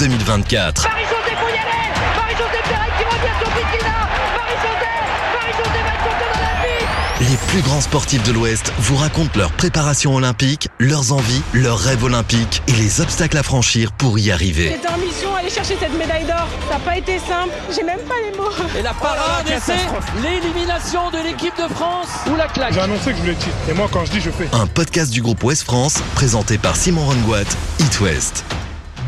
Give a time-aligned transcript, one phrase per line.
[0.00, 0.88] 2024.
[0.88, 5.00] Marie-Josée, faut y aller Marie-Josée Pérez qui revient sur Bikina Marie-Josée
[5.34, 10.14] Marie-Josée va être championne olympique Les plus grands sportifs de l'Ouest vous racontent leur préparation
[10.14, 14.70] olympique, leurs envies, leurs rêves olympiques et les obstacles à franchir pour y arriver.
[14.70, 16.48] J'étais en mission, aller chercher cette médaille d'or.
[16.70, 17.50] Ça n'a pas été simple.
[17.70, 18.78] J'ai même pas les mots.
[18.78, 19.76] Et la parade, et c'est
[20.22, 22.72] l'élimination de l'équipe de France ou la claque.
[22.72, 23.52] J'ai annoncé que je voulais tirer.
[23.68, 24.48] Et moi, quand je dis, je fais.
[24.54, 27.44] Un podcast du groupe Ouest France présenté par Simon Rongoat,
[27.80, 28.46] It West.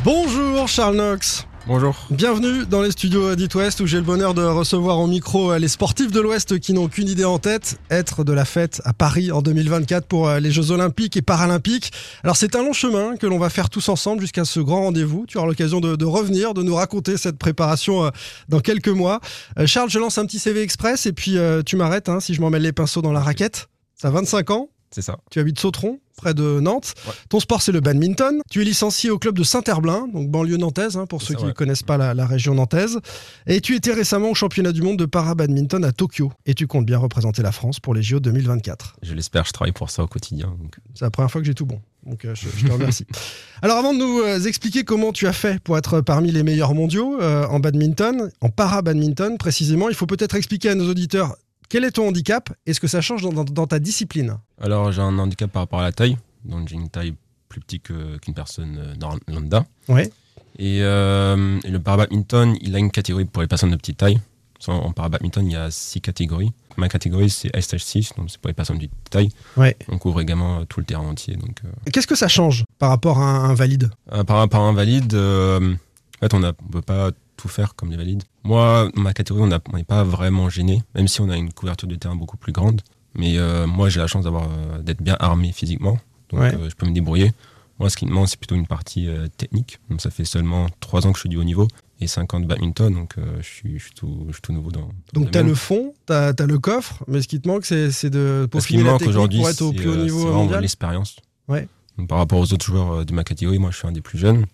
[0.04, 1.46] Bonjour Charles Knox.
[1.68, 2.08] Bonjour.
[2.10, 5.60] Bienvenue dans les studios d'It West où j'ai le bonheur de recevoir au micro euh,
[5.60, 8.94] les sportifs de l'Ouest qui n'ont qu'une idée en tête, être de la fête à
[8.94, 11.92] Paris en 2024 pour euh, les Jeux Olympiques et Paralympiques.
[12.24, 15.24] Alors c'est un long chemin que l'on va faire tous ensemble jusqu'à ce grand rendez-vous.
[15.28, 18.10] Tu auras l'occasion de, de revenir, de nous raconter cette préparation euh,
[18.48, 19.20] dans quelques mois.
[19.66, 22.50] Charles, je lance un petit CV express et puis tu m'arrêtes hein, si je m'en
[22.50, 23.68] mêle les pinceaux dans la raquette.
[23.94, 25.16] Ça a 25 ans, C'est ça.
[25.30, 26.94] tu habites Sautron, près de Nantes.
[27.06, 27.12] Ouais.
[27.28, 28.40] Ton sport, c'est le badminton.
[28.50, 31.44] Tu es licencié au club de Saint-Herblain, donc banlieue nantaise, hein, pour ceux ça, qui
[31.44, 31.54] ne ouais.
[31.54, 32.98] connaissent pas la, la région nantaise.
[33.46, 36.32] Et tu étais récemment au championnat du monde de para-badminton à Tokyo.
[36.46, 38.96] Et tu comptes bien représenter la France pour les JO 2024.
[39.02, 40.54] Je l'espère, je travaille pour ça au quotidien.
[40.60, 40.76] donc.
[40.94, 41.80] C'est la première fois que j'ai tout bon.
[42.04, 43.06] Donc euh, je, je te remercie.
[43.62, 46.74] Alors avant de nous euh, expliquer comment tu as fait pour être parmi les meilleurs
[46.74, 51.36] mondiaux euh, en badminton, en para-badminton précisément, il faut peut-être expliquer à nos auditeurs
[51.72, 54.36] quel est ton handicap et ce que ça change dans- dans- dans ta discipline.
[54.60, 56.18] Alors, j'ai un handicap par rapport à la taille.
[56.44, 57.14] Donc, j'ai une taille
[57.48, 59.64] plus petite qu'une personne euh, lambda.
[59.88, 60.10] Ouais.
[60.58, 64.20] Et, euh, et le parabadminton, il a une catégorie pour les personnes de petite taille.
[64.66, 66.52] En, parabadminton, il y a six catégories.
[66.76, 69.30] Ma catégorie, c'est SH6, donc c'est pour les personnes de petite taille.
[69.56, 69.74] Ouais.
[69.88, 71.36] On couvre également euh, tout le terrain entier.
[71.36, 73.90] Donc, euh, Qu'est-ce que ça change par rapport à un, valide?
[74.12, 75.76] Euh, par rapport à un valide, en
[76.20, 78.22] fait, on ne peut pas tout faire comme les valides.
[78.44, 81.94] Moi, ma catégorie, on n'est pas vraiment gêné, même si on a une couverture de
[81.96, 82.80] terrain beaucoup plus grande.
[83.14, 85.98] Mais euh, moi, j'ai la chance d'avoir euh, d'être bien armé physiquement,
[86.30, 86.54] donc Ouais.
[86.54, 87.32] euh, je peux me débrouiller.
[87.78, 89.78] Moi, ce qui me manque, c'est plutôt une partie euh, technique.
[89.90, 91.68] Donc, ça fait seulement 3 ans que je suis du haut niveau
[92.00, 94.72] et 5 ans de badminton, donc je, suis, je, suis tout, je suis tout nouveau
[94.72, 94.90] dans.
[95.12, 97.64] dans Donc tu as le fond, tu as, le coffre, mais ce qui te manque,
[97.64, 100.60] c'est de Ce qui me manque aujourd'hui, pour être au c'est plus haut niveau c'est
[100.60, 101.16] l'expérience.
[101.46, 101.68] Ouais.
[101.98, 104.18] Donc, par rapport aux autres joueurs de ma catégorie, moi, je suis un des plus
[104.18, 104.46] jeunes.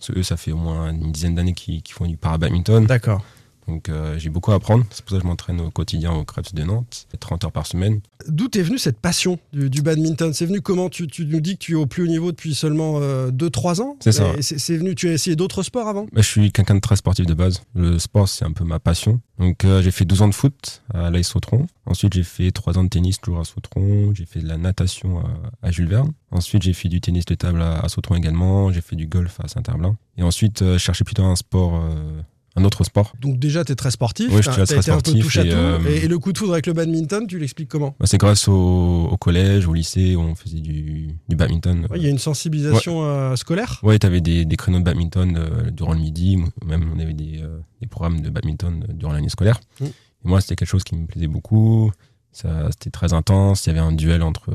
[0.00, 2.86] Parce que eux, ça fait au moins une dizaine d'années qu'ils font du para-badminton.
[2.86, 3.22] D'accord.
[3.68, 4.84] Donc euh, j'ai beaucoup à apprendre.
[4.90, 7.66] C'est pour ça que je m'entraîne au quotidien au Krebs de Nantes, 30 heures par
[7.66, 8.00] semaine.
[8.26, 10.32] D'où est venue cette passion du, du badminton?
[10.32, 10.88] C'est venu comment?
[10.88, 13.96] Tu, tu nous dis que tu es au plus haut niveau depuis seulement 2-3 ans?
[14.00, 14.32] C'est ça.
[14.40, 16.04] C'est venu, tu as essayé d'autres sports avant?
[16.12, 17.62] Bah, je suis quelqu'un de très sportif de base.
[17.74, 19.20] Le sport, c'est un peu ma passion.
[19.38, 21.66] Donc euh, j'ai fait 12 ans de foot à l'AS Sautron.
[21.86, 24.12] Ensuite, j'ai fait 3 ans de tennis toujours à Sautron.
[24.14, 26.12] J'ai fait de la natation à, à Jules Verne.
[26.30, 28.70] Ensuite, j'ai fait du tennis de table à, à Sautron également.
[28.70, 29.96] J'ai fait du golf à Saint-Herblain.
[30.18, 32.20] Et ensuite, euh, je cherchais plutôt un sport, euh,
[32.56, 33.12] un autre sport.
[33.20, 35.36] Donc déjà, tu es très sportif, Oui, je suis très été un peu sportif touche
[35.38, 35.54] à et, tout.
[35.56, 37.94] euh, Et, et le coup de foudre avec le badminton, tu l'expliques comment?
[38.00, 41.86] Bah, c'est grâce au, au collège, au lycée, où on faisait du, du badminton.
[41.90, 43.78] Ouais, Il y a une sensibilisation euh, scolaire?
[43.84, 47.14] Ouais, tu avais des, des créneaux de badminton euh, durant le midi, même on avait
[47.14, 47.40] des,
[47.80, 49.60] des programmes de badminton durant l'année scolaire.
[49.80, 49.84] Mm.
[49.86, 49.92] Et
[50.24, 51.92] moi, c'était quelque chose qui me plaisait beaucoup.
[52.32, 53.66] Ça, c'était très intense.
[53.66, 54.50] Il y avait un duel entre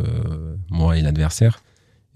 [0.69, 1.59] moi et l'adversaire.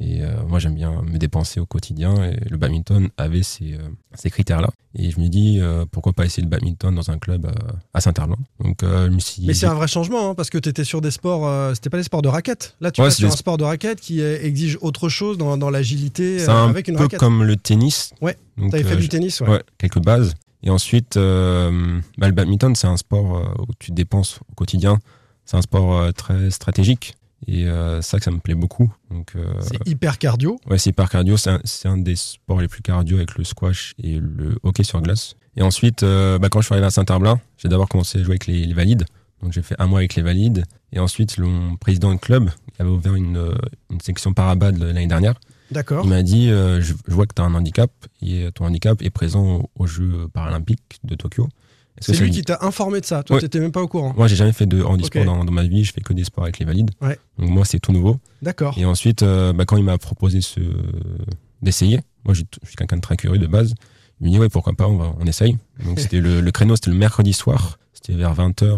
[0.02, 2.16] Et euh, moi, j'aime bien me dépenser au quotidien.
[2.24, 4.70] Et le badminton avait ces, euh, ces critères-là.
[4.96, 7.52] Et je me dis, euh, pourquoi pas essayer le badminton dans un club
[7.94, 10.70] à Saint-Herblain Donc, je me suis Mais c'est un vrai changement, hein, parce que tu
[10.70, 12.76] étais sur des sports, c'était pas des sports de raquette.
[12.80, 15.38] Là, tu Ouais, vas c'est sur des un sport de raquette qui exige autre chose
[15.38, 17.20] dans, dans l'agilité c'est un avec une peu raquette.
[17.20, 18.14] comme le tennis.
[18.22, 19.50] Ouais, Tu avais fait du tennis, ouais.
[19.50, 20.34] Ouais, quelques bases.
[20.64, 21.70] Et ensuite, bah,
[22.28, 25.00] le badminton, c'est un sport où tu dépenses au quotidien.
[25.46, 27.16] C'est un sport très stratégique.
[27.52, 28.94] Et euh, ça que ça me plaît beaucoup.
[29.10, 30.60] Donc, euh, C'est hyper cardio.
[30.70, 31.36] ouais, c'est hyper cardio.
[31.36, 34.84] C'est un, c'est un des sports les plus cardio avec le squash et le hockey
[34.84, 35.34] sur glace.
[35.58, 38.34] Et ensuite, euh, bah, quand je suis arrivé à Saint-Herblain, j'ai d'abord commencé à jouer
[38.34, 39.06] avec les, les valides.
[39.42, 40.64] Donc j'ai fait un mois avec les valides.
[40.94, 43.56] Et ensuite, le mon président de club il avait ouvert une, euh,
[43.90, 45.34] une section parabad l'année dernière.
[45.72, 46.04] D'accord.
[46.04, 47.92] Il m'a dit je, je vois que tu as un handicap
[48.24, 51.48] et ton handicap est présent aux Jeux paralympiques de Tokyo.
[52.02, 53.24] C'est lui qui t'a informé de ça.
[53.24, 53.42] Toi, Ouais.
[53.42, 54.14] t'étais même pas au courant.
[54.16, 55.84] Moi, j'ai jamais fait de handisport dans, dans ma vie.
[55.84, 56.92] Je fais que des sports avec les valides.
[57.02, 57.18] Ouais.
[57.38, 58.18] Donc moi, c'est tout nouveau.
[58.42, 58.76] D'accord.
[58.78, 60.60] Et ensuite, euh, bah, quand il m'a proposé ce...
[61.62, 63.74] d'essayer, moi, je suis quelqu'un de très curieux de base.
[64.22, 65.58] Il me dit ouais, pourquoi pas, on, va, on essaye.
[65.86, 67.78] Donc c'était le, le créneau, c'était le mercredi soir.
[67.94, 68.78] C'était vers 20h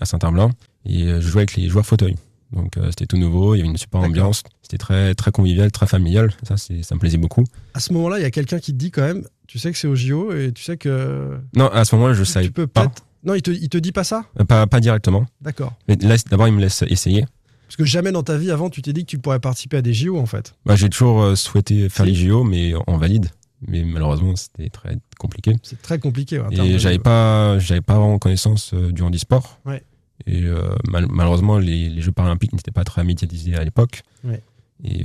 [0.00, 0.50] à Saint-Herblain.
[0.86, 2.16] Et euh, je jouais avec les joueurs fauteuils.
[2.52, 4.42] Donc euh, c'était tout nouveau, il y avait une super ambiance.
[4.62, 6.32] C'était très, très convivial, très familial.
[6.44, 7.44] Ça, ça me plaisait beaucoup.
[7.74, 9.78] À ce moment-là, il y a quelqu'un qui te dit quand même, tu sais que
[9.78, 12.68] c'est au JO et tu sais que Non, à ce moment-là, je tu savais peux
[12.68, 12.92] pas.
[13.24, 14.24] Non, il te, il te dit pas ça?
[14.40, 15.26] Euh, Pas, pas directement.
[15.40, 15.74] D'accord.
[15.88, 17.24] Mais d'abord, il me laisse essayer.
[17.66, 19.82] Parce que jamais dans ta vie avant, tu t'es dit que tu pourrais participer à
[19.82, 20.54] des JO en fait.
[20.64, 22.12] Bah, j'ai toujours euh, souhaité faire Si.
[22.12, 23.26] les JO, mais en valide.
[23.66, 25.56] Mais malheureusement, c'était très compliqué.
[25.64, 26.38] C'est très compliqué.
[26.38, 29.58] ouais, de- Et j'avais pas, j'avais pas vraiment connaissance euh, du handisport.
[29.66, 29.82] Ouais.
[30.26, 34.02] Et euh, mal- malheureusement, les, les Jeux paralympiques n'étaient pas très médiatisés à l'époque.
[34.24, 34.42] Ouais.
[34.84, 35.04] Et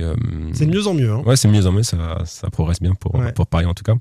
[0.52, 1.10] C'est de mieux en mieux.
[1.10, 1.22] hein.
[1.26, 3.82] Ouais, c'est de mieux en mieux, ça, ça progresse bien pour, pour Paris en tout
[3.82, 3.94] cas.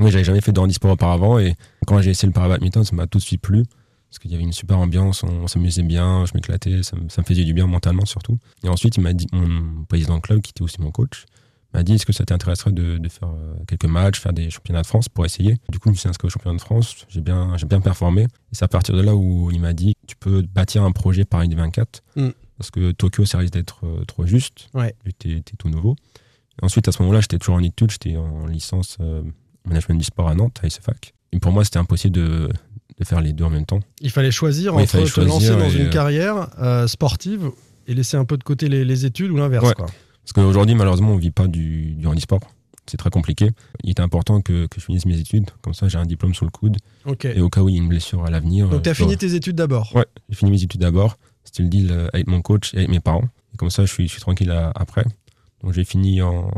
[0.00, 1.54] Oui, j'avais jamais fait de handisport auparavant et
[1.86, 3.62] quand j'ai essayé le para-badminton, ça m'a tout de suite plu
[4.10, 7.20] parce qu'il y avait une super ambiance, on, s'amusait bien, je m'éclatais, ça, me- ça
[7.22, 8.38] me faisait du bien mentalement surtout.
[8.62, 11.24] Et ensuite, il m'a dit, mon président de club, qui était aussi mon coach,
[11.72, 14.82] m'a dit est-ce que ça t'intéresserait de, de faire euh, quelques matchs, faire des championnats
[14.82, 15.56] de France pour essayer?
[15.68, 18.22] Du coup, je me suis inscrit au championnat de France, j'ai bien, j'ai bien performé.
[18.22, 21.24] Et c'est à partir de là où il m'a dit tu peux bâtir un projet
[21.24, 22.28] Paris 24 Mm.
[22.56, 24.68] parce que Tokyo, ça risque d'être euh, trop juste.
[24.74, 24.94] Ouais.
[25.18, 25.96] T'es t'es tout nouveau.
[26.62, 29.22] Et ensuite, à ce moment-là, j'étais toujours en études, j'étais en licence euh,
[29.66, 31.14] management du sport à Nantes, à SFAC.
[31.32, 32.48] Et pour moi, c'était impossible de,
[32.98, 33.80] de faire les deux en même temps.
[34.00, 37.50] Il fallait choisir Oui, entre fallait te lancer dans une euh, carrière euh, sportive
[37.86, 39.64] et laisser un peu de côté les, les études ou l'inverse.
[39.66, 39.74] Ouais.
[39.76, 42.40] Parce qu'aujourd'hui, malheureusement, on vit pas du, du handisport.
[42.86, 43.50] C'est très compliqué.
[43.82, 45.48] Il était important que, que je finisse mes études.
[45.62, 46.76] Comme ça, j'ai un diplôme sous le coude.
[47.24, 48.68] Et au cas où il y a une blessure à l'avenir.
[48.68, 49.94] Donc, tu as euh, fini tes études d'abord.
[49.96, 51.16] Ouais, j'ai fini mes études d'abord.
[51.44, 53.24] C'était le deal avec mon coach et avec mes parents.
[53.52, 55.04] Et comme ça, je suis, je suis tranquille à- après.
[55.62, 56.50] Donc j'ai fini en,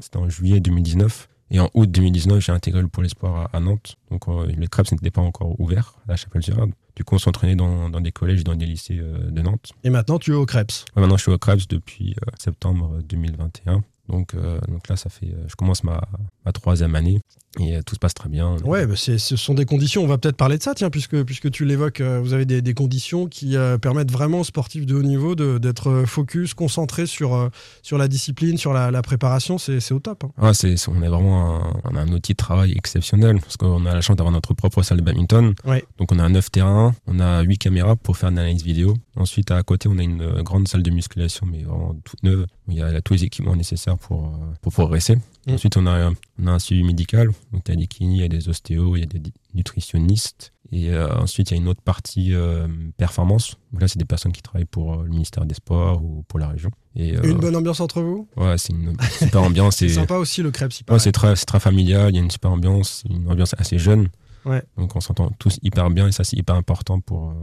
[0.00, 1.28] c'était en juillet 2019.
[1.52, 3.96] Et en août 2019, j'ai intégré le pôle espoir à, à Nantes.
[4.10, 6.68] Donc euh, les crêpes n'étaient pas encore ouverts à la Chapelle-Girard.
[6.96, 9.72] Du coup, on s'entraînait dans, dans des collèges et dans des lycées euh, de Nantes.
[9.84, 10.84] Et maintenant, tu es au Krebs.
[10.96, 13.84] Ouais, maintenant, je suis au Crêpes depuis euh, septembre 2021.
[14.08, 16.00] Donc, euh, donc là, ça fait, je commence ma,
[16.44, 17.20] ma troisième année
[17.60, 18.56] et euh, tout se passe très bien.
[18.64, 20.02] Ouais, bah, ce sont des conditions.
[20.02, 22.00] On va peut-être parler de ça, tiens, puisque, puisque tu l'évoques.
[22.00, 25.34] euh, vous avez des, des conditions qui euh, permettent vraiment aux sportifs de haut niveau
[25.34, 27.50] d'être focus, concentrés sur,
[27.82, 29.58] sur la discipline, sur la, la préparation.
[29.58, 30.24] C'est au top.
[30.24, 30.30] hein.
[30.38, 33.56] Ah, c'est, c'est- on a vraiment un, on a un outil de travail exceptionnel parce
[33.56, 35.54] qu'on a la chance d'avoir notre propre salle de badminton.
[35.64, 35.84] Ouais.
[35.98, 38.94] Donc on a 9 terrains, on a 8 caméras pour faire de l'analyse vidéo.
[39.16, 42.72] Ensuite à côté on a une grande salle de musculation mais vraiment toute neuve où
[42.72, 45.18] il y a tous les équipements nécessaires pour, pour progresser.
[45.46, 45.54] Mm.
[45.54, 46.10] Ensuite on a,
[46.40, 48.48] on a un suivi médical, donc il y a des kinés, il y a des
[48.48, 49.20] ostéos, il y a des
[49.54, 50.52] nutritionnistes.
[50.70, 52.66] Et euh, ensuite il y a une autre partie euh,
[52.96, 53.56] performance.
[53.72, 56.38] Donc là c'est des personnes qui travaillent pour euh, le ministère des Sports ou pour
[56.38, 56.70] la région.
[56.96, 58.28] Et, Une bonne ambiance entre vous?
[58.36, 59.76] Ouais, c'est une super ambiance.
[59.78, 60.72] C'est sympa aussi le Krebs.
[60.80, 63.54] il Ouais, c'est très, c'est très familial, il y a une super ambiance, une ambiance
[63.58, 64.08] assez jeune.
[64.44, 64.62] Ouais.
[64.76, 67.34] Donc on s'entend tous hyper bien et ça c'est hyper important pour,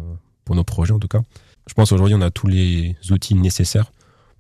[0.44, 1.22] pour nos projets en tout cas.
[1.68, 3.92] Je pense aujourd'hui on a tous les outils nécessaires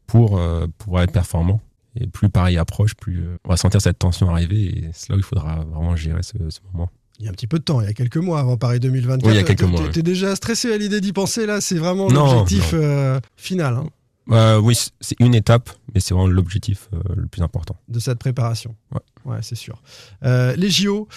[0.07, 0.39] pour
[0.77, 1.61] pouvoir être performant.
[1.99, 5.15] Et plus pareil approche, plus euh, on va sentir cette tension arriver et c'est là
[5.15, 6.89] où il faudra vraiment gérer ce, ce moment.
[7.19, 8.79] Il y a un petit peu de temps, il y a quelques mois avant Paris
[8.79, 9.25] 2024.
[9.27, 9.91] Oui, il y a quelques T'es- mois, t'es- ouais.
[9.91, 11.59] T'es déjà stressé à l'idée d'y penser là?
[11.59, 13.85] C'est vraiment l'objectif euh, final hein,
[14.31, 17.75] Euh, oui, c'est- une étape, mais c'est vraiment l'objectif euh, le plus important.
[17.89, 18.73] de cette préparation.
[18.93, 19.01] Ouais.
[19.25, 19.81] Ouais, c'est sûr.
[20.23, 21.07] Les JO,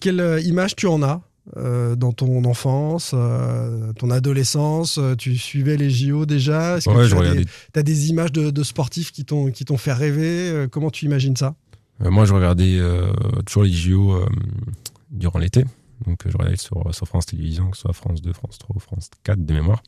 [0.00, 1.20] quelle image tu en as?
[1.56, 6.76] Euh, dans ton enfance, euh, ton adolescence euh, Tu suivais les JO déjà?
[6.76, 9.92] Est-ce que Ouais, tu as des, t'as des images de, de sportifs qui t'ont fait
[9.92, 10.66] rêver?
[10.70, 11.54] Comment tu imagines ça?
[12.02, 12.78] Euh, moi, je regardais
[13.46, 14.24] toujours les JO
[15.10, 15.64] durant l'été.
[16.06, 18.80] Donc, je regardais sur, sur France Télévisions, que ce soit France 2, France 3 ou
[18.80, 19.82] France 4 de mémoire.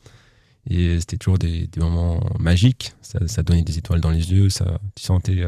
[0.69, 2.93] Et c'était toujours des, des moments magiques.
[3.01, 4.49] Ça, ça donnait des étoiles dans les yeux.
[4.49, 5.43] Ça, tu sentais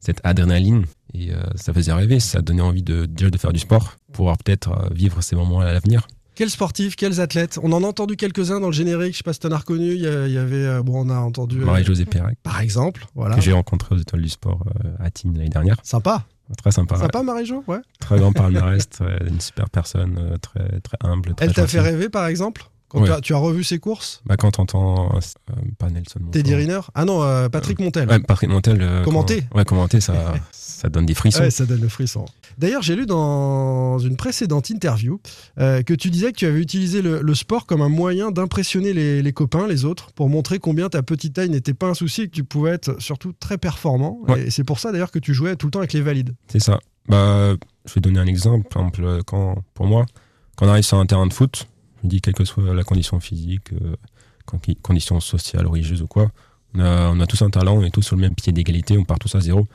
[0.00, 0.84] cette adrénaline.
[1.18, 2.20] Et euh, ça faisait rêver.
[2.20, 5.60] Ça donnait envie de, déjà de faire du sport, pouvoir peut-être euh, vivre ces moments
[5.60, 6.06] à l'avenir.
[6.34, 7.58] Quels sportifs, quels athlètes?
[7.62, 9.12] On en a entendu quelques-uns dans le générique.
[9.14, 9.94] Je sais pas si t'en as reconnu.
[9.94, 11.62] Il y, avait, euh, bon, on a entendu.
[11.62, 13.36] euh, Marie-Josée Pérec, par exemple, voilà.
[13.36, 15.76] que j'ai rencontré aux étoiles du sport euh, à Tignes l'année dernière.
[15.82, 16.26] Sympa.
[16.58, 16.96] Très sympa.
[16.96, 17.78] Sympa, Marie-Jo Ouais.
[18.00, 18.86] Très grand palmarès,
[19.26, 21.34] une super personne, euh, très, très humble.
[21.34, 22.66] Très Elle t'a fait rêver, par exemple?
[22.88, 23.06] Quand Ouais.
[23.08, 24.22] tu, as, tu as revu ses courses?
[24.26, 26.20] Bah, quand t'entends, euh, pas Nelson.
[26.30, 26.80] Teddy Riner?
[26.94, 28.08] Ah non, euh, Patrick Montel.
[28.08, 28.78] Ouais, Patrick Montel.
[28.80, 29.44] euh, Commenter.
[29.50, 30.12] quand- Ouais, commenter, ça,
[30.86, 31.40] ça donne des frissons.
[31.40, 32.26] Ouais, ça donne le frisson.
[32.58, 35.20] D'ailleurs, j'ai lu dans une précédente interview
[35.58, 38.92] euh, que tu disais que tu avais utilisé le, le sport comme un moyen d'impressionner
[38.92, 42.22] les, les copains, les autres, pour montrer combien ta petite taille n'était pas un souci
[42.22, 44.20] et que tu pouvais être surtout très performant.
[44.28, 44.46] Ouais.
[44.46, 46.34] Et c'est pour ça d'ailleurs que tu jouais tout le temps avec les valides.
[46.46, 46.78] C'est ça.
[47.08, 48.68] Bah, je vais donner un exemple.
[48.68, 50.06] Par exemple, euh, quand, pour moi,
[50.54, 51.66] quand on arrive sur un terrain de foot,
[52.00, 53.96] je me dis, quelle que soit la condition physique, euh,
[54.44, 56.30] con- condition sociale, religieuse ou quoi,
[56.74, 58.96] on a, on a tous un talent, on est tous sur le même pied d'égalité,
[58.96, 59.66] on part tous à zéro.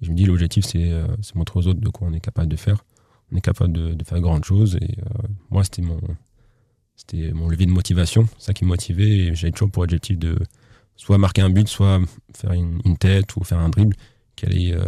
[0.00, 2.20] Et je me dis, l'objectif, c'est euh, c'est montrer aux autres de quoi on est
[2.20, 2.84] capable de faire.
[3.32, 4.76] On est capable de, de faire grandes choses.
[4.80, 6.00] Et euh, moi, c'était mon,
[6.96, 9.08] c'était mon levier de motivation, ça qui me motivait.
[9.10, 10.38] Et j'avais toujours pour objectif de
[10.96, 12.00] soit marquer un but, soit
[12.34, 13.94] faire une, une tête ou faire un dribble
[14.36, 14.84] qui allait, euh,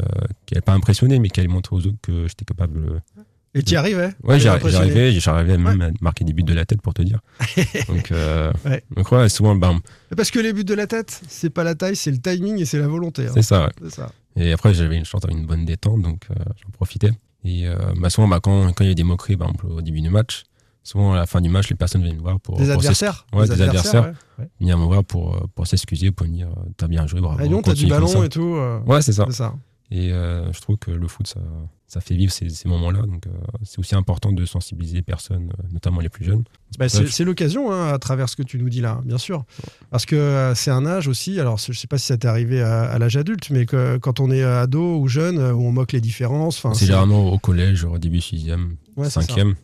[0.46, 2.78] qui allait pas impressionner, mais qui allait montrer aux autres que j'étais capable.
[2.78, 3.22] euh,
[3.54, 6.80] Et tu y arrivais Ouais, j'arrivais, j'arrivais même à marquer des buts de la tête
[6.82, 7.20] pour te dire.
[7.88, 8.82] donc, euh, Ouais.
[8.96, 9.78] donc ouais, souvent, ben,
[10.16, 12.64] Parce que les buts de la tête, c'est pas la taille, c'est le timing et
[12.64, 13.26] c'est la volonté.
[13.26, 13.32] hein.
[13.34, 13.66] c'est ça.
[13.66, 13.72] ouais.
[13.82, 14.12] C'est ça.
[14.36, 17.10] Et après, j'avais une chance d'avoir une bonne détente, donc euh, j'en profitais.
[17.44, 19.80] Et euh, bah, souvent, bah, quand, quand il y a des moqueries, par exemple, au
[19.80, 20.44] début du match,
[20.82, 23.26] souvent à la fin du match, les personnes viennent me voir pour, Des pour adversaires
[23.32, 24.02] Ouais, Des des adversaires.
[24.04, 24.08] ouais.
[24.38, 24.44] Ouais.
[24.44, 27.20] s'ex- venir me voir pour, euh, pour s'excuser, pour me dire euh, t'as bien joué,
[27.20, 27.38] bravo.
[27.40, 28.54] Ah, Lyon, t'as du ballon et tout.
[28.54, 29.24] euh, Ouais, c'est ça.
[29.28, 29.54] C'est ça.
[29.92, 31.40] Et euh, je trouve que le foot, ça,
[31.88, 33.00] ça fait vivre ces, ces moments-là.
[33.02, 33.30] Donc, euh,
[33.64, 36.44] c'est aussi important de sensibiliser les personnes, euh, notamment les plus jeunes.
[36.78, 39.44] Bah, c'est je- l'occasion hein, à travers ce que tu nous dis là, bien sûr.
[39.90, 42.62] Parce que euh, c'est un âge aussi, alors je sais pas si ça t'est arrivé
[42.62, 45.90] à, à l'âge adulte, mais que, quand on est ado ou jeune, où on moque
[45.92, 46.64] les différences.
[46.74, 49.54] C'est généralement au collège, au début 6e, Ouais, c'est ça, 5e.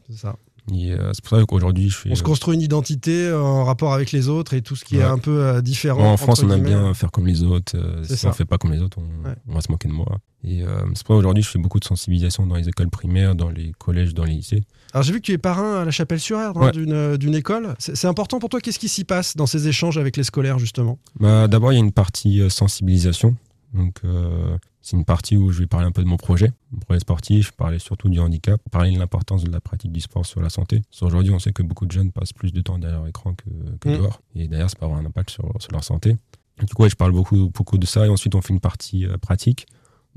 [0.75, 2.11] Et euh, c'est pour ça qu'aujourd'hui, je fais.
[2.11, 4.96] On se construit une identité euh, en rapport avec les autres et tout ce qui
[4.96, 6.12] est un peu euh, différent.
[6.12, 7.76] en France, on aime bien faire comme les autres.
[8.04, 8.28] si ça.
[8.30, 9.35] on fait pas comme les autres, on, Ouais.
[9.49, 10.18] on va se moquer de moi.
[10.44, 10.61] Et
[10.94, 13.73] c'est pour ça qu'aujourd'hui, je fais beaucoup de sensibilisation dans les écoles primaires, dans les
[13.78, 14.62] collèges, dans les lycées.
[14.92, 16.73] Alors j'ai vu que tu es parrain à la Chapelle-sur-Erdre hein, Ouais.
[16.73, 17.75] d'une euh, d'une école.
[17.78, 18.61] C'est important pour toi.
[18.61, 20.99] Qu'est-ce qui s'y passe dans ces échanges avec les scolaires justement?
[21.18, 23.35] Bah, D'abord, il y a une partie sensibilisation.
[23.75, 24.56] Donc, euh,
[24.87, 27.50] c'est une partie où je vais parler un peu de mon projet, mon projet sportif,
[27.50, 30.81] parler surtout du handicap, parler de l'importance de la pratique du sport sur la santé.
[30.88, 33.45] Parce qu'aujourd'hui, on sait que beaucoup de jeunes passent plus de temps derrière l'écran que,
[33.81, 33.97] que Mm.
[33.99, 34.21] dehors.
[34.37, 36.16] Et d'ailleurs, ça peut avoir un impact sur, sur leur santé.
[36.64, 38.07] Du coup, ouais, je parle beaucoup, beaucoup de ça.
[38.07, 39.66] Et ensuite, on fait une partie euh, pratique.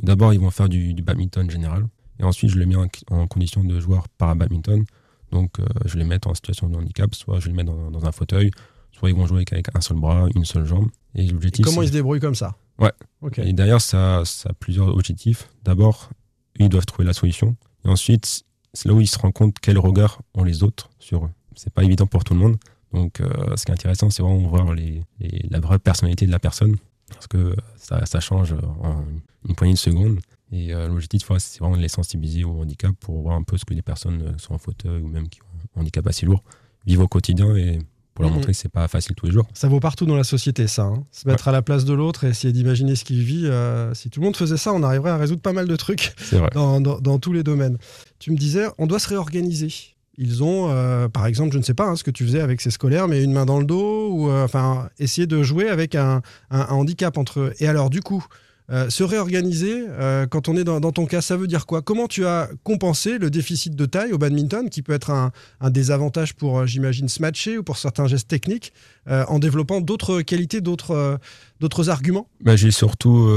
[0.03, 1.87] D'abord, ils vont faire du, du badminton général.
[2.19, 4.85] Et ensuite, je les mets en, en condition de joueur para-badminton.
[5.31, 7.15] Donc, euh, je les mets en situation de handicap.
[7.15, 8.51] Soit je les mets dans, dans un fauteuil,
[8.91, 10.89] soit ils vont jouer avec, un seul bras, une seule jambe.
[11.15, 12.55] Et l'objectif, Comment ils se débrouillent comme ça?
[12.79, 12.91] Ouais.
[13.21, 13.39] Ok.
[13.39, 15.49] et derrière, ça, ça a plusieurs objectifs.
[15.63, 16.09] D'abord,
[16.57, 17.55] ils doivent trouver la solution.
[17.85, 18.43] Et ensuite,
[18.73, 21.29] c'est là où ils se rendent compte quel regard ont les autres sur eux.
[21.55, 22.57] C'est pas évident pour tout le monde.
[22.93, 26.31] Donc, euh, ce qui est intéressant, c'est vraiment voir les, les- la vraie personnalité de
[26.31, 26.77] la personne.
[27.11, 29.03] Parce que ça, ça change en
[29.47, 30.19] une poignée de secondes.
[30.51, 33.65] Et euh, l'objectif, c'est vraiment de les sensibiliser au handicap pour voir un peu ce
[33.65, 35.45] que les personnes sont en fauteuil ou même qui ont
[35.75, 36.43] un handicap assez lourd
[36.85, 37.79] vivent au quotidien et
[38.19, 38.35] pour leur Mhm.
[38.39, 39.45] montrer que c'est pas facile tous les jours.
[39.53, 40.81] Ça vaut partout dans la société, ça.
[40.83, 41.05] hein.
[41.11, 43.45] Se mettre à la place de l'autre et essayer d'imaginer ce qu'il vit.
[43.45, 46.13] euh, si tout le monde faisait ça, on arriverait à résoudre pas mal de trucs
[46.53, 47.77] dans, dans- dans tous les domaines.
[48.19, 49.69] Tu me disais, on doit se réorganiser.
[50.17, 52.59] Ils ont, euh, par exemple, je ne sais pas hein, ce que tu faisais avec
[52.59, 55.95] ces scolaires, mais une main dans le dos, ou euh, enfin, essayer de jouer avec
[55.95, 56.21] un,
[56.51, 57.53] un- un handicap entre eux.
[57.59, 58.25] Et alors, du coup,
[58.71, 61.81] euh, se réorganiser, euh, quand on est dans, dans ton cas, ça veut dire quoi?
[61.81, 65.69] Comment tu as compensé le déficit de taille au badminton, qui peut être un, un
[65.69, 68.73] désavantage pour, euh, j'imagine, se matcher ou pour certains gestes techniques,
[69.07, 71.19] euh, en développant d'autres qualités, d'autres
[71.59, 72.27] d'autres arguments?
[72.41, 73.27] Bah, j'ai surtout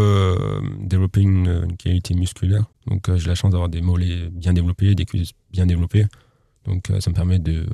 [0.81, 2.65] développé une, une qualité musculaire.
[2.87, 6.07] Donc, j'ai la chance d'avoir des mollets bien développés, des cuisses bien développées.
[6.67, 7.65] Donc, ça me permet de,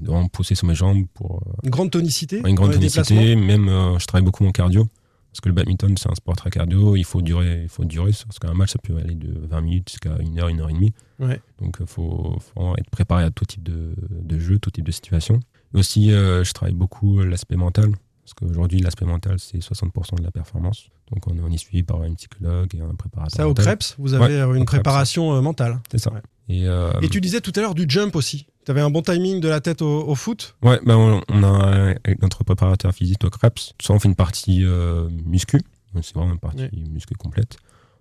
[0.00, 3.34] de vraiment pousser sur mes jambes pour Une grande tonicité une grande tonicité.
[3.36, 3.66] Même,
[3.98, 4.86] je travaille beaucoup mon cardio.
[5.32, 6.96] Parce que le badminton, c'est un sport très cardio.
[6.96, 7.60] Il faut durer.
[7.62, 10.48] Il faut durer parce qu'un match, ça peut aller de 20 minutes jusqu'à 1 heure,
[10.48, 10.92] 1 heure et demie.
[11.20, 11.40] Ouais.
[11.60, 14.92] Donc, il faut, faut être préparé à tout type de, de jeu, tout type de
[14.92, 15.40] situation.
[15.74, 17.90] Et aussi, euh, je travaille beaucoup l'aspect mental.
[18.24, 20.88] Parce qu'aujourd'hui, l'aspect mental, c'est 60% de la performance.
[21.12, 23.34] Donc, on, on est suivi par une psychologue et un préparateur.
[23.34, 23.64] Ça, au mental.
[23.64, 25.78] Krebs, vous avez Ouais, euh, une au préparation euh, mentale.
[25.90, 26.12] C'est ça.
[26.12, 26.20] Ouais.
[26.50, 28.46] Et, euh, Et tu disais tout à l'heure du jump aussi.
[28.68, 30.54] Tu avais un bon timing de la tête au, au foot?
[30.62, 34.14] Ouais, bah on, on a avec notre préparateur physique au Krebs, soit on fait une
[34.14, 35.62] partie euh, muscu,
[36.02, 36.70] c'est vraiment une partie Ouais.
[36.90, 37.56] muscu complète,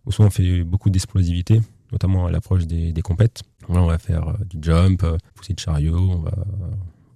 [0.06, 1.62] ou soit on fait beaucoup d'explosivité,
[1.94, 3.44] notamment à l'approche des, des compètes.
[3.70, 6.34] Là, on va faire euh, du jump, euh, pousser de chariot, on va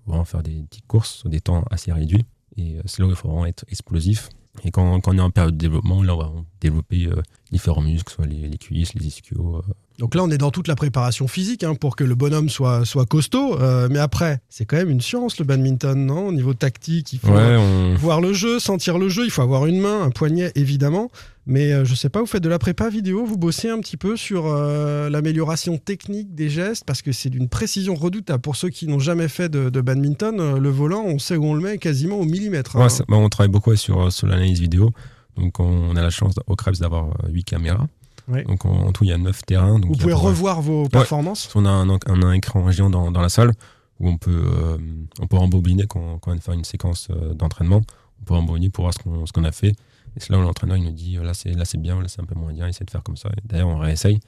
[0.07, 2.23] vraiment faire des petites courses sur des temps assez réduits.
[2.55, 4.29] Et euh, c'est là où il faut vraiment être explosif.
[4.63, 6.31] Et quand, quand on est en période de développement, là, on va
[6.61, 9.61] développer euh, différents muscles, soit les, les cuisses, les ischios, euh,
[10.01, 12.85] Donc là, on est dans toute la préparation physique hein, pour que le bonhomme soit,
[12.85, 13.59] soit costaud.
[13.61, 16.29] Euh, mais après, c'est quand même une science le badminton, non?
[16.29, 19.25] Au niveau tactique, il faut Ouais, on, voir le jeu, sentir le jeu.
[19.25, 21.11] Il faut avoir une main, un poignet, évidemment.
[21.45, 23.95] Mais euh, je sais pas, vous faites de la prépa vidéo, vous bossez un petit
[23.95, 28.41] peu sur euh, l'amélioration technique des gestes parce que c'est d'une précision redoutable.
[28.41, 31.45] Pour ceux qui n'ont jamais fait de, de badminton, euh, le volant, on sait où
[31.45, 32.75] on le met quasiment au millimètre.
[32.75, 32.81] hein.
[32.83, 34.89] Ouais, ça- bah, on travaille beaucoup sur, sur l'analyse vidéo.
[35.37, 37.87] Donc, on, on a la chance au Krebs d'avoir 8 caméras.
[38.27, 38.43] Ouais.
[38.43, 39.79] Donc, en, en tout, il y a 9 terrains.
[39.79, 41.49] Donc vous pouvez revoir vos performances.
[41.55, 43.51] On a un, un, un écran géant dans, dans la salle
[43.99, 44.77] où on peut, euh,
[45.19, 47.81] on peut rembobiner quand, quand on fait une séquence euh, d'entraînement.
[48.21, 49.69] On peut rembobiner pour voir ce qu'on qu'on a fait.
[50.15, 52.21] Et c'est là où l'entraîneur il nous dit là c'est là c'est bien, là c'est
[52.21, 53.29] un peu moins bien, essaie de faire comme ça.
[53.45, 54.19] D'ailleurs, on réessaye.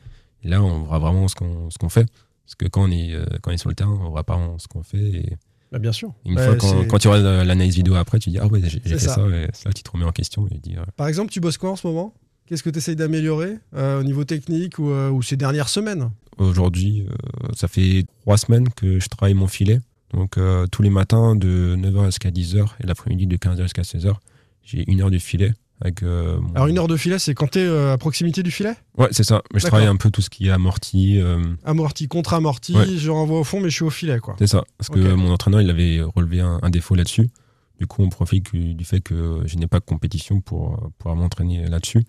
[0.43, 2.05] Et là, on voit vraiment ce qu'on ce qu'on fait.
[2.45, 4.39] Parce que quand on est, euh, quand on est sur le terrain, on voit pas
[4.57, 4.97] ce qu'on fait.
[4.97, 5.37] Et
[5.71, 6.11] Bah, bien sûr.
[6.25, 8.99] une fois, quand, quand tu euh, l'analyse vidéo après, tu dis Ah ouais, j'ai fait
[8.99, 9.15] ça.
[9.15, 9.21] ça.
[9.27, 11.57] Et là tu te remets en question et tu dis euh, Par exemple, tu bosses
[11.57, 12.13] quoi en ce moment?
[12.47, 16.09] Qu'est-ce que tu essayes d'améliorer euh, au niveau technique ou, euh, ou ces dernières semaines?
[16.37, 19.79] Aujourd'hui, euh, ça fait trois semaines que je travaille mon filet.
[20.13, 20.37] Donc,
[20.71, 24.13] tous les matins de 9h jusqu'à 10h et l'après-midi de 15h jusqu'à 16h,
[24.61, 25.53] j'ai une heure de filet.
[25.81, 28.75] Avec, mon- Alors, une heure de filet, c'est quand tu es à proximité du filet?
[28.95, 29.41] Ouais, c'est ça.
[29.51, 31.19] Mais je travaille un peu tout ce qui est amorti.
[31.65, 32.95] Amorti, contre-amorti, Ouais.
[32.95, 34.19] je renvoie au fond, mais je suis au filet.
[34.19, 34.35] quoi.
[34.37, 34.63] c'est ça.
[34.77, 37.27] Parce que mon entraîneur, il avait relevé un, un défaut là-dessus.
[37.79, 41.65] Du coup, on profite du fait que je n'ai pas de compétition pour pouvoir m'entraîner
[41.67, 42.03] là-dessus.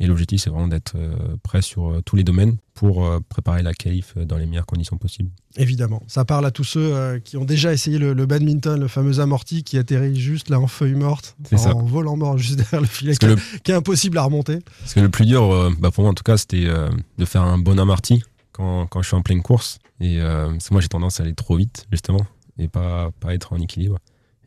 [0.00, 3.62] Et l'objectif, c'est vraiment d'être euh, prêt sur euh, tous les domaines pour euh, préparer
[3.62, 5.30] la qualif dans les meilleures conditions possibles.
[5.56, 6.02] Évidemment.
[6.08, 9.78] Ça parle à tous ceux qui ont déjà essayé le, badminton, le fameux amorti qui
[9.78, 13.74] atterrit juste là en feuille morte, en volant mort juste derrière le filet, qui, est
[13.74, 14.58] impossible à remonter.
[14.80, 16.64] Parce que le plus dur, bah pour moi en tout cas, c'était
[17.18, 19.78] de faire un bon amorti quand, quand, je suis en pleine course.
[20.00, 20.18] Et
[20.72, 22.26] moi, j'ai tendance à aller trop vite, justement,
[22.58, 24.00] et pas, pas être en équilibre.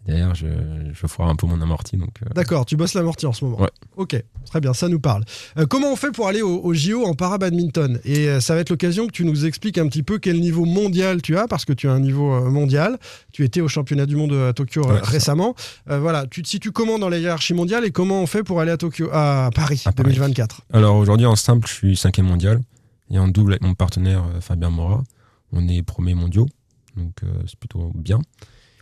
[0.07, 0.47] D'ailleurs, je,
[0.93, 1.97] je foire un peu mon amorti.
[1.97, 2.33] Donc, euh.
[2.33, 3.61] D'accord, tu bosses l'amorti en ce moment.
[3.61, 3.69] Ouais.
[3.97, 5.25] Ok, très bien, ça nous parle.
[5.57, 8.69] Euh, comment on fait pour aller au, JO en para-badminton Et euh, ça va être
[8.69, 11.73] l'occasion que tu nous expliques un petit peu quel niveau mondial tu as, parce que
[11.73, 12.97] tu as un niveau mondial.
[13.33, 15.55] Tu étais au championnat du monde à Tokyo récemment.
[15.87, 18.71] voilà, tu te situes comment dans la hiérarchie mondiale et comment on fait pour aller
[18.71, 22.61] à Tokyo, à Paris, 2024 Alors aujourd'hui, en simple, je suis cinquième mondial.
[23.09, 25.03] Et en double, avec mon partenaire Fabien Mora,
[25.51, 26.47] on est premier mondiaux.
[26.95, 28.19] Donc c'est plutôt bien.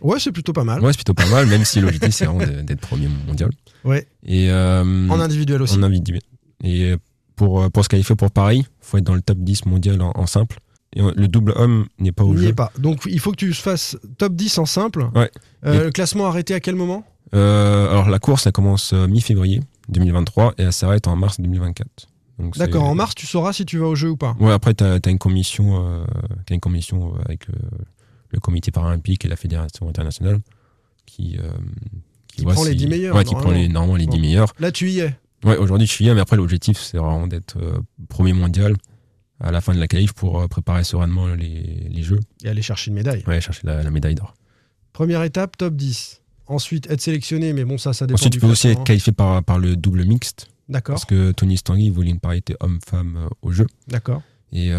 [0.00, 0.82] Ouais, c'est plutôt pas mal.
[0.82, 3.50] Ouais, c'est plutôt pas mal, même si l'objectif c'est vraiment d'être premier mondial.
[3.84, 4.06] Ouais.
[4.24, 5.78] Et euh, en individuel aussi.
[5.78, 6.20] En individuel.
[6.62, 6.94] Et
[7.36, 10.26] pour, euh, pour se qualifier pour Paris, faut être dans le top 10 mondial en,
[10.26, 10.58] simple.
[10.94, 12.52] Et le double homme n'est pas au Il jeu.
[12.52, 12.72] pas.
[12.78, 15.08] Donc il faut que tu fasses top 10 en simple.
[15.14, 15.30] Ouais.
[15.64, 17.04] Euh, le classement arrêté à quel moment?
[17.32, 22.08] Alors la course, elle commence mi-février 2023 et elle s'arrête en mars 2024.
[22.56, 24.36] D'accord, en mars, tu sauras si tu vas au jeu ou pas.
[24.40, 26.04] Ouais, après, tu as, une commission,
[26.48, 27.46] as une commission avec
[28.30, 30.40] le comité paralympique et la fédération internationale
[31.06, 31.50] qui, euh,
[32.28, 33.16] qui, prend les 10 meilleurs.
[33.16, 34.52] Ouais, qui prend les, normalement les 10 meilleurs.
[34.58, 35.16] Là, tu y es.
[35.44, 37.78] Ouais, aujourd'hui, je suis y, mais après, l'objectif, c'est vraiment d'être euh,
[38.08, 38.74] premier mondial
[39.38, 42.20] à la fin de la qualif pour euh, préparer sereinement les, les, Jeux.
[42.42, 43.22] Et aller chercher une médaille.
[43.26, 44.34] Ouais, chercher la, médaille d'or.
[44.92, 46.22] Première étape, top 10.
[46.46, 48.16] Ensuite, être sélectionné, mais bon, ça, ça dépend.
[48.16, 50.48] Ensuite, tu peux aussi être qualifié par, par le double mixte.
[50.68, 50.94] D'accord.
[50.94, 53.66] Parce que Tony Stanguy voulait une parité homme-femme au jeu.
[53.88, 54.22] D'accord.
[54.56, 54.72] Et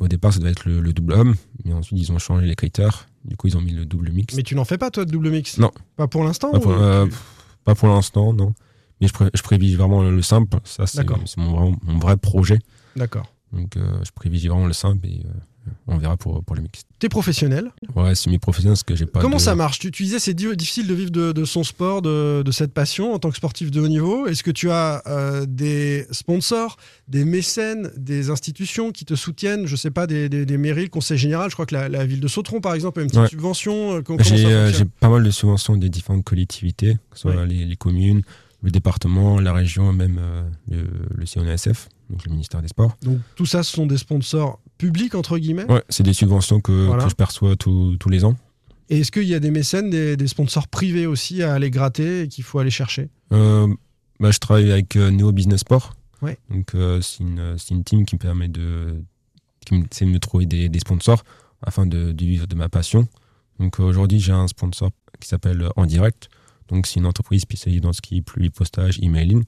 [0.00, 1.34] au départ, ça devait être le, double homme,
[1.64, 3.08] mais ensuite, ils ont changé les critères.
[3.24, 4.34] Du coup, ils ont mis le double mix.
[4.34, 5.58] Mais tu n'en fais pas, toi, de double mix?
[5.58, 5.70] Non.
[5.96, 6.50] Pas pour l'instant
[7.64, 8.54] Pas, pour, l'instant, non.
[9.00, 10.58] Mais je, je privilégie vraiment le, simple.
[10.64, 11.04] Ça, c'est
[11.36, 12.58] mon, mon, vrai projet.
[12.94, 13.30] D'accord.
[13.52, 15.30] Donc, euh, je privilégie vraiment le simple et euh,
[15.86, 16.82] on verra pour, pour le mix.
[16.98, 19.20] T'es professionnel Ouais, semi-professionnel parce que j'ai pas.
[19.20, 19.78] Comment ça marche?
[19.78, 23.30] Tu, tu, disais c'est difficile de vivre de, son sport, de, cette passion en tant
[23.30, 24.26] que sportif de haut niveau.
[24.26, 26.76] Est-ce que tu as euh, des sponsors,
[27.08, 29.66] des mécènes, des institutions qui te soutiennent?
[29.66, 31.50] Je sais pas, des, mairies, le conseil général.
[31.50, 33.96] Je crois que la, ville de Sautron, par exemple, a une petite subvention.
[33.96, 38.22] Euh, euh, j'ai pas mal de subventions des différentes collectivités, que ce soit les, communes,
[38.66, 40.20] le département, la région, même
[40.68, 42.96] le, le CNSF, donc le ministère des Sports.
[43.02, 45.70] Donc tout ça, ce sont des sponsors public, entre guillemets?
[45.70, 48.36] Ouais, c'est des subventions que, je perçois tous les ans.
[48.88, 52.28] Et est-ce qu'il y a des mécènes, des, sponsors privés aussi à aller gratter et
[52.28, 53.08] qu'il faut aller chercher?
[53.32, 53.66] Euh,
[54.20, 55.94] bah, Je travaille avec euh, Neo Business Sport.
[56.22, 56.38] Ouais.
[56.50, 59.02] Donc, euh, c'est une, une, team qui me permet de,
[59.64, 61.24] qui me, de me trouver des, sponsors
[61.62, 63.08] afin de, vivre de ma passion.
[63.58, 66.28] Donc, aujourd'hui, j'ai un sponsor qui s'appelle En Direct.
[66.68, 69.44] Donc, c'est une entreprise spécialisée dans ce qui est plus postage, emailing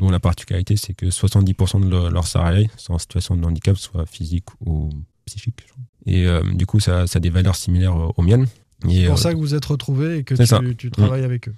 [0.00, 4.06] dont la particularité, c'est que 70% de leurs salariés sont en situation de handicap, soit
[4.06, 4.90] physique ou
[5.26, 5.66] psychique.
[6.06, 8.46] Et euh, du coup, ça, ça, a des valeurs similaires aux miennes.
[8.82, 11.54] C'est pour euh, ça que vous êtes retrouvés et que tu, tu, travailles avec eux.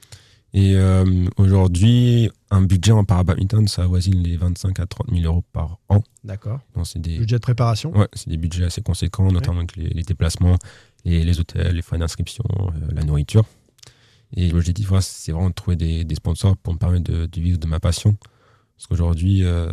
[0.55, 1.05] Et euh,
[1.39, 6.03] aujourd'hui, un budget en parabadminton, ça avoisine les 25 à 30 000 euros par an.
[6.25, 6.61] D'accord.
[6.85, 10.57] c'est des budgets de préparation Ouais, c'est des budgets assez conséquents, notamment avec les, déplacements,
[11.05, 12.45] les, les, hôtels, les frais d'inscription,
[12.91, 13.45] la nourriture.
[14.37, 17.59] Et l'objectif, c'est vraiment de trouver des, des, sponsors pour me permettre de, de vivre
[17.59, 18.17] de ma passion
[18.83, 19.69] parce qu'aujourd'hui, euh,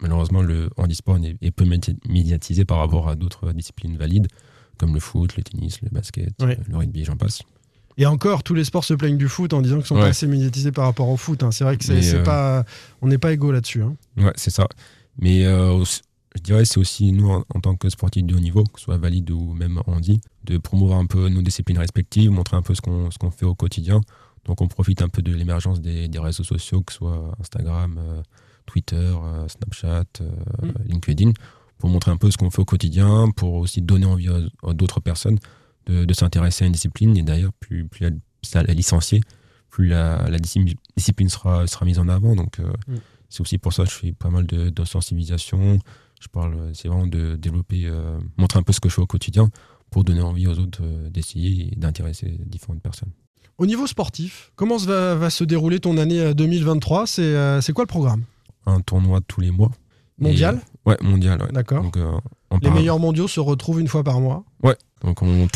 [0.00, 1.64] malheureusement, le handisport est, peu
[2.06, 4.28] médiatisé par rapport à d'autres disciplines valides,
[4.76, 7.40] comme le foot, le tennis, le basket, le rugby, j'en passe.
[7.96, 10.26] Et encore, tous les sports se plaignent du foot en disant qu'ils sont pas assez
[10.26, 11.42] médiatisés par rapport au foot.
[11.42, 11.52] Hein.
[11.52, 12.64] C'est vrai que c'est, euh, pas,
[13.00, 13.80] on n'est pas égaux là-dessus.
[13.80, 13.96] Hein.
[14.18, 14.66] Ouais, c'est ça.
[15.18, 15.82] Mais euh,
[16.34, 18.98] je dirais c'est aussi nous en, tant que sportifs de haut niveau, que ce soit
[18.98, 22.80] valide ou même handi, de promouvoir un peu nos disciplines respectives, montrer un peu ce
[22.80, 24.00] qu'on, fait au quotidien
[24.44, 28.22] donc on profite un peu de l'émergence des, réseaux sociaux, que ce soit Instagram, euh,
[28.66, 30.30] Twitter, euh, Snapchat, euh,
[30.62, 30.72] mm.
[30.86, 31.32] LinkedIn,
[31.78, 35.00] pour montrer un peu ce qu'on fait au quotidien, pour aussi donner envie à, d'autres
[35.00, 35.38] personnes
[35.86, 37.16] de, s'intéresser à une discipline.
[37.16, 39.20] Et d'ailleurs, plus, plus elle, est licenciée,
[39.70, 42.36] plus la, discipline sera, sera mise en avant.
[42.36, 42.96] Donc mm.
[43.28, 45.78] c'est aussi pour ça que je fais pas mal de, sensibilisation.
[46.20, 47.90] Je parle, c'est vraiment de développer,
[48.36, 49.50] montrer un peu ce que je fais au quotidien
[49.90, 53.12] pour donner envie aux autres d'essayer et d'intéresser différentes personnes.
[53.56, 58.24] Au niveau sportif, comment va, se dérouler ton année 2023 euh, C'est quoi le programme?
[58.66, 59.70] Un tournoi tous les mois.
[60.18, 61.48] Mondial Ouais, mondial.
[61.52, 61.90] D'accord.
[61.96, 62.18] Euh,
[62.62, 65.48] les meilleurs mondiaux se retrouvent une fois par mois Ouais, donc on,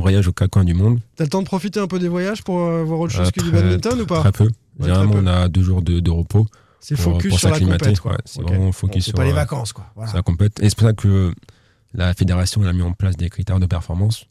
[0.00, 0.98] voyage au quatre coins du monde.
[1.16, 3.42] T'as le temps de profiter un peu des voyages pour euh, voir autre chose que
[3.42, 4.48] du badminton ou pas Très peu.
[4.80, 6.46] Généralement, on a deux jours de, repos.
[6.80, 9.84] C'est focus sur la compète, c'est vraiment focus sur pas les vacances, quoi.
[9.94, 10.12] Voilà.
[10.14, 10.62] la compète.
[10.62, 11.32] Et c'est pour ça que
[11.92, 14.26] la fédération a mis en place des critères de performance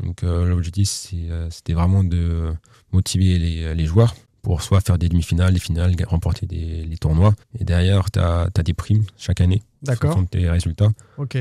[0.00, 2.54] donc euh, l'objectif, euh, c'était vraiment de
[2.92, 7.34] motiver les, joueurs pour soit faire des demi-finales, des finales, remporter des, les tournois.
[7.58, 9.62] Et derrière, tu as, des primes chaque année.
[9.82, 10.16] D'accord.
[10.16, 10.90] En tes résultats.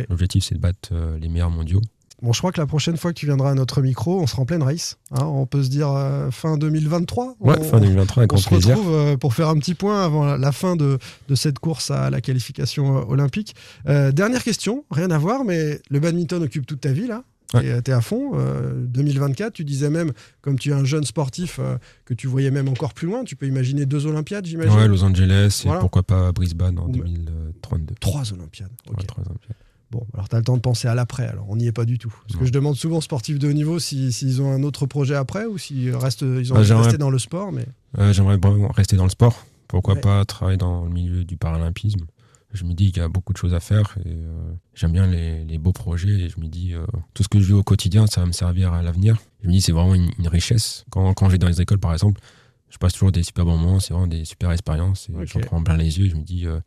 [0.10, 1.81] L'objectif, c'est de battre euh, les meilleurs mondiaux.
[2.21, 4.41] Bon, je crois que la prochaine fois que tu viendras à notre micro, on sera
[4.41, 4.97] en pleine race.
[5.12, 5.23] Hein.
[5.23, 7.36] on peut se dire euh, fin 2023.
[7.39, 10.36] Ouais, fin 2023, avec on grand se retrouve euh, pour faire un petit point avant
[10.36, 13.55] la, fin de, de, cette course à la qualification olympique.
[13.86, 17.23] dernière question, rien à voir, mais le badminton occupe toute ta vie là.
[17.51, 18.33] Tu es, à fond.
[18.75, 21.60] 2024, tu disais même, comme tu es un jeune sportif,
[22.05, 23.23] que tu voyais même encore plus loin.
[23.23, 24.75] Tu peux imaginer deux Olympiades, j'imagine.
[24.77, 27.95] Ouais, Los Angeles et pourquoi pas Brisbane en 2032.
[27.99, 28.71] Trois Olympiades.
[29.07, 29.55] trois Olympiades.
[29.89, 31.86] Bon, alors tu as le temps de penser à l'après, alors on n'y est pas
[31.86, 32.13] du tout.
[32.27, 35.15] Parce que je demande souvent aux sportifs de haut niveau s'ils ont un autre projet
[35.15, 37.53] après ou s'ils restent, ils ont bah, resté dans le sport.
[37.53, 37.65] Mais...
[38.12, 38.38] J'aimerais
[38.75, 39.45] rester dans le sport.
[39.67, 42.05] Pourquoi pas travailler dans le milieu du paralympisme
[42.53, 45.05] Je me dis qu'il y a beaucoup de choses à faire et euh, j'aime bien
[45.05, 48.07] les, beaux projets et je me dis euh, tout ce que je vis au quotidien,
[48.07, 49.17] ça va me servir à l'avenir.
[49.41, 50.86] Je me dis c'est vraiment une, richesse.
[50.89, 52.21] Quand, quand j'ai dans les écoles par exemple,
[52.69, 55.62] je passe toujours des super bons moments, c'est vraiment des super expériences et j'en prends
[55.62, 56.60] plein les yeux et je me dis euh,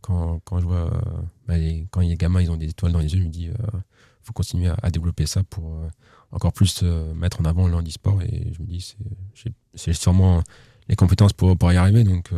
[0.00, 0.90] quand, quand je vois
[1.46, 3.44] bah, les, quand les gamins ils ont des étoiles dans les yeux, je me dis
[3.44, 5.80] il faut continuer à, développer ça pour
[6.32, 6.82] encore plus
[7.14, 8.96] mettre en avant le handisport et je me dis
[9.74, 10.42] c'est sûrement
[10.88, 12.30] les compétences pour, pour y arriver donc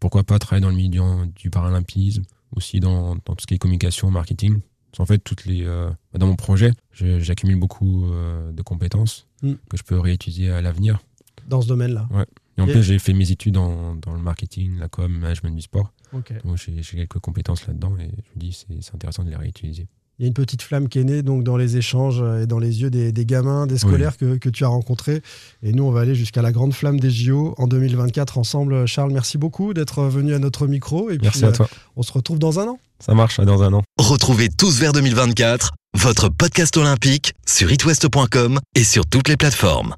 [0.00, 1.02] pourquoi pas travailler dans le milieu
[1.34, 2.22] du, paralympisme
[2.54, 4.60] aussi dans, dans, tout ce qui est communication marketing
[4.98, 9.52] en fait toutes les bah, dans mon projet j'accumule beaucoup de compétences mm.
[9.68, 11.00] que je peux réutiliser à l'avenir
[11.46, 12.24] dans ce domaine là ouais
[12.58, 15.62] et en plus, j'ai fait mes études dans, dans, le marketing, la com, management du
[15.62, 15.92] sport.
[16.12, 19.86] Donc j'ai quelques compétences là-dedans et je me dis c'est intéressant de les réutiliser.
[20.18, 22.58] Il y a une petite flamme qui est née donc dans les échanges et dans
[22.58, 25.22] les yeux des, des gamins, des scolaires que, que, tu as rencontrés.
[25.62, 28.86] Et nous, on va aller jusqu'à la grande flamme des JO en 2024 ensemble.
[28.86, 31.10] Charles, merci beaucoup d'être venu à notre micro.
[31.10, 31.68] Et merci à toi.
[31.70, 32.78] Euh, on se retrouve dans un an.
[32.98, 33.82] Ça marche, dans un an.
[33.98, 39.96] Retrouvez tous vers 2024 votre podcast olympique sur itwest.com et sur toutes les plateformes.